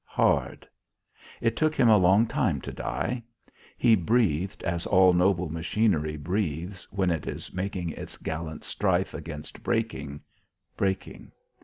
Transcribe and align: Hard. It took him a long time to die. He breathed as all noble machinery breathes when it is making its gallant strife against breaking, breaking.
Hard. 0.03 0.67
It 1.41 1.55
took 1.55 1.75
him 1.75 1.87
a 1.87 1.95
long 1.99 2.25
time 2.25 2.59
to 2.61 2.71
die. 2.73 3.21
He 3.77 3.93
breathed 3.95 4.63
as 4.63 4.87
all 4.87 5.13
noble 5.13 5.47
machinery 5.49 6.17
breathes 6.17 6.85
when 6.91 7.11
it 7.11 7.27
is 7.27 7.53
making 7.53 7.91
its 7.91 8.17
gallant 8.17 8.63
strife 8.63 9.13
against 9.13 9.61
breaking, 9.61 10.21
breaking. 10.75 11.31